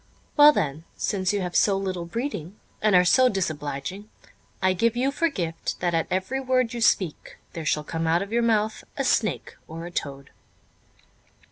"Well 0.35 0.51
then, 0.51 0.83
since 0.97 1.31
you 1.31 1.41
have 1.41 1.55
so 1.55 1.77
little 1.77 2.05
breeding, 2.05 2.57
and 2.81 2.95
are 2.95 3.05
so 3.05 3.29
disobliging, 3.29 4.09
I 4.59 4.73
give 4.73 4.97
you 4.97 5.11
for 5.11 5.29
gift, 5.29 5.79
that 5.79 5.93
at 5.93 6.07
every 6.09 6.39
word 6.39 6.73
you 6.73 6.81
speak 6.81 7.37
there 7.53 7.65
shall 7.67 7.83
come 7.83 8.07
out 8.07 8.23
of 8.23 8.33
your 8.33 8.41
mouth 8.41 8.83
a 8.97 9.03
snake 9.03 9.55
or 9.67 9.85
a 9.85 9.91
toad." 9.91 10.31